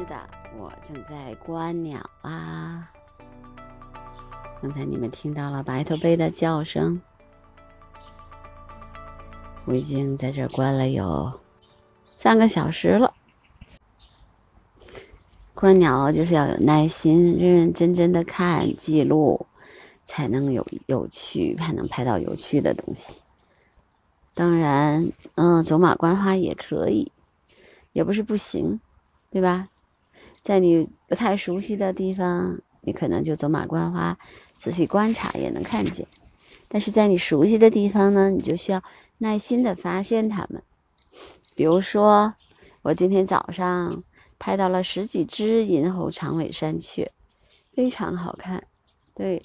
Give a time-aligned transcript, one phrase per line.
[0.00, 0.16] 是的，
[0.56, 2.90] 我正在观鸟啊。
[4.62, 7.02] 刚才你们听到了白头鹎的叫声，
[9.66, 11.38] 我已经在这观了有
[12.16, 13.12] 三个小时了。
[15.52, 19.46] 观鸟就是要有耐心，认认真真的看记录，
[20.06, 23.20] 才能有有趣，才能拍到有趣的东西。
[24.32, 27.12] 当然，嗯，走马观花也可以，
[27.92, 28.80] 也不是不行，
[29.30, 29.68] 对吧？
[30.42, 34.18] 在你不太熟悉的地方，你可能就走马观花，
[34.56, 36.06] 仔细观察也能看见；
[36.68, 38.82] 但是在你熟悉的地方呢，你就需要
[39.18, 40.62] 耐心的发现它们。
[41.54, 42.34] 比如说，
[42.82, 44.02] 我今天早上。
[44.42, 47.12] 拍到了十几只银喉长尾山雀，
[47.74, 48.66] 非常好看。
[49.14, 49.42] 对，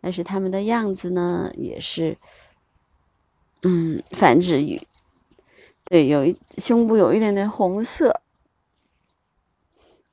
[0.00, 2.16] 但是它们的样子呢，也是，
[3.60, 4.80] 嗯，繁殖羽。
[5.84, 8.21] 对，有一胸部有一点点红色，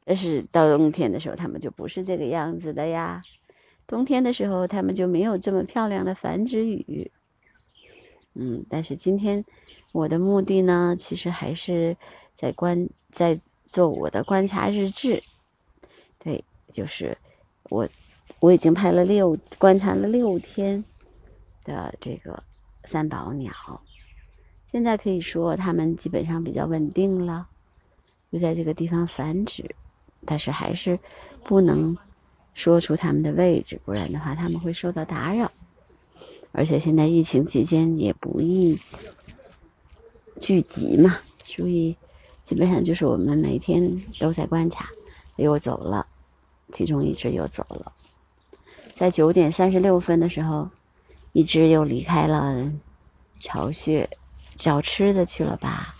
[0.09, 3.21] 但是到冬天的时候，它们就不是这个样子的呀。
[3.85, 7.11] 冬天的时候，它们就没有这么漂亮的繁殖羽。
[8.33, 9.45] 嗯，但是今天
[9.91, 11.95] 我的目的呢，其实还是
[12.33, 13.39] 在观在。
[13.71, 15.21] 做我的观察日志，
[16.17, 17.15] 对，就是
[17.65, 17.87] 我
[18.39, 20.83] 我已经拍了六观察了六天
[21.63, 22.41] 的这个
[22.85, 23.53] 三宝鸟，
[24.71, 27.47] 现在可以说它们基本上比较稳定了，
[28.31, 29.75] 就在这个地方繁殖，
[30.25, 30.99] 但是还是
[31.43, 31.97] 不能
[32.53, 35.51] 说出它们的位置，不然的话它们会受到打扰，
[36.51, 38.79] 而且现在疫情期间也不易
[40.39, 41.97] 聚集嘛，所以。
[42.41, 44.89] 基本上就是我们每天都在观察，
[45.35, 46.07] 又走了，
[46.71, 47.93] 其中一只又走了。
[48.97, 50.67] 在九点三十六分的时候，
[51.31, 52.73] 一只又离开了
[53.39, 54.09] 巢穴，
[54.55, 55.95] 找吃的去了吧？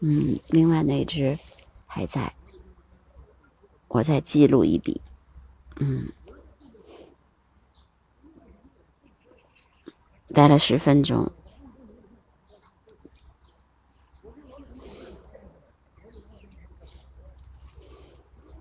[0.00, 1.38] 嗯，另外那只
[1.86, 2.32] 还在，
[3.92, 5.02] 我再记录一笔。
[5.76, 6.10] 嗯，
[10.28, 11.30] 待了十分钟。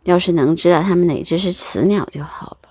[0.03, 2.69] 要是能知道它们哪只是雌鸟就好了。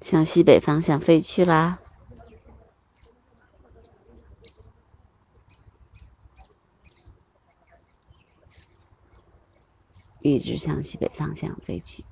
[0.00, 1.80] 向西北方向飞去啦，
[10.22, 12.04] 一直向西北方向飞去。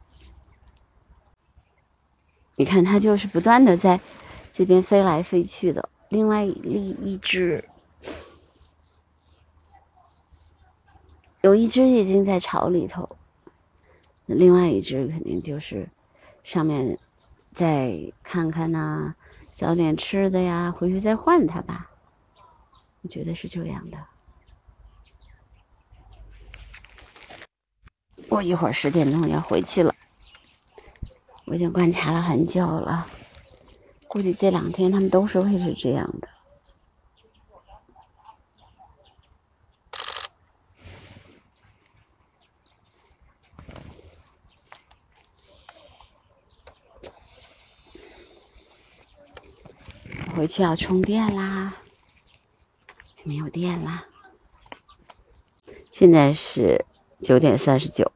[2.56, 4.00] 你看，它就是不断的在
[4.52, 5.88] 这边飞来飞去的。
[6.08, 7.64] 另外一一只。
[11.42, 13.16] 有一只已经在巢里头，
[14.26, 15.88] 另外一只肯定就是
[16.44, 16.98] 上面
[17.54, 19.14] 再看看呐，
[19.54, 21.90] 找点吃的呀，回去再换它吧。
[23.00, 23.96] 我觉得是这样的。
[28.30, 29.94] 我一会儿十点钟要回去了，
[31.46, 33.06] 我已经观察了很久了，
[34.06, 36.28] 估计这两天他们都是会是这样的。
[50.36, 51.74] 回去要充电啦，
[53.14, 54.06] 就没有电啦。
[55.90, 56.86] 现在是
[57.20, 58.10] 九点三十九，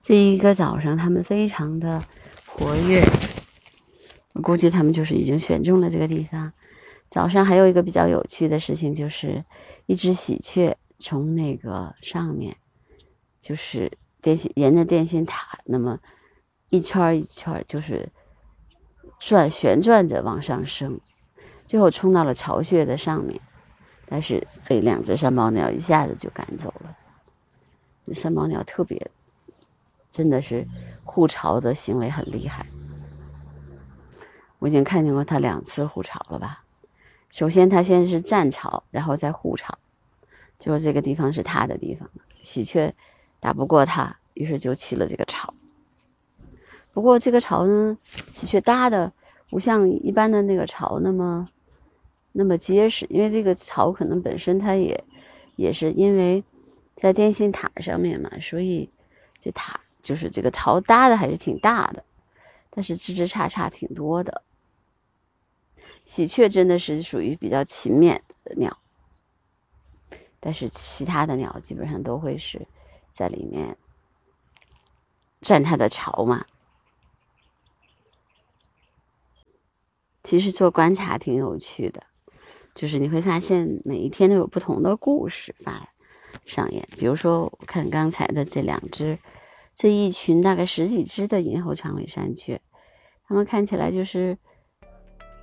[0.00, 2.02] 这一个早上他们非常的
[2.46, 3.04] 活跃，
[4.32, 6.52] 我估计他们就是已经选中了这个地方。
[7.08, 9.44] 早上还有一个比较有趣的事情，就是
[9.86, 12.56] 一只喜鹊从那个上面，
[13.40, 15.98] 就是电线沿着电线塔，那么
[16.70, 18.08] 一圈一圈就是
[19.18, 21.00] 转旋转着往上升。
[21.66, 23.40] 最后冲到了巢穴的上面，
[24.06, 26.96] 但是被两只山猫鸟一下子就赶走了。
[28.14, 29.10] 山猫鸟特别，
[30.18, 30.66] 真的是
[31.04, 32.66] 护巢的行为很厉害。
[34.58, 36.64] 我已经看见过它两次护巢了吧？
[37.30, 39.78] 首先它先是站巢，然后再护巢，
[40.58, 42.10] 就说这个地方是它的地方。
[42.42, 42.92] 喜鹊
[43.38, 45.54] 打不过它，于是就起了这个巢。
[46.92, 47.96] 不过这个巢呢，
[48.32, 49.12] 喜鹊搭的
[49.48, 51.48] 不像一般的那个巢那么。
[52.32, 55.02] 那么结实，因为这个巢可能本身它也
[55.56, 56.44] 也是因为
[56.94, 58.90] 在电信塔上面嘛，所以
[59.40, 62.04] 这塔就是这个巢搭的还是挺大的，
[62.70, 64.42] 但是枝枝杈杈挺多的。
[66.06, 68.78] 喜鹊真的是属于比较勤勉的鸟，
[70.40, 72.66] 但是其他的鸟基本上都会是
[73.12, 73.76] 在里面
[75.40, 76.46] 占它的巢嘛。
[80.24, 82.02] 其实做观察挺有趣的。
[82.74, 85.88] 就是你会发现每一天都有不同的故事发
[86.46, 86.88] 上演。
[86.96, 89.18] 比如说，我看刚才的这两只，
[89.78, 92.60] 这一群大概十几只的银喉长尾山雀，
[93.28, 94.36] 它们看起来就是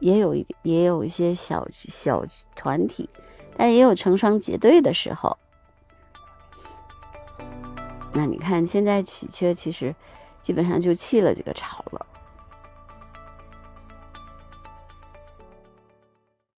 [0.01, 3.09] 也有一也有一些小小团体，
[3.55, 5.37] 但也有成双结对的时候。
[8.13, 9.95] 那你看，现在喜鹊其实
[10.41, 12.05] 基本上就弃了这个巢了。